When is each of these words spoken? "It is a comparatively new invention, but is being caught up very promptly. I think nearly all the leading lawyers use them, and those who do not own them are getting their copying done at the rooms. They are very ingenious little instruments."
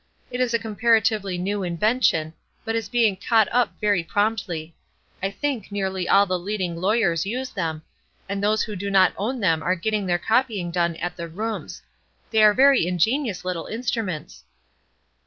"It 0.31 0.41
is 0.41 0.51
a 0.51 0.57
comparatively 0.57 1.37
new 1.37 1.61
invention, 1.61 2.33
but 2.65 2.75
is 2.75 2.89
being 2.89 3.15
caught 3.15 3.47
up 3.51 3.79
very 3.79 4.03
promptly. 4.03 4.73
I 5.21 5.29
think 5.29 5.71
nearly 5.71 6.09
all 6.09 6.25
the 6.25 6.39
leading 6.39 6.75
lawyers 6.75 7.27
use 7.27 7.51
them, 7.51 7.83
and 8.27 8.41
those 8.43 8.63
who 8.63 8.75
do 8.75 8.89
not 8.89 9.13
own 9.15 9.41
them 9.41 9.61
are 9.61 9.75
getting 9.75 10.07
their 10.07 10.17
copying 10.17 10.71
done 10.71 10.95
at 10.95 11.17
the 11.17 11.27
rooms. 11.27 11.83
They 12.31 12.41
are 12.41 12.55
very 12.55 12.87
ingenious 12.87 13.45
little 13.45 13.67
instruments." 13.67 14.43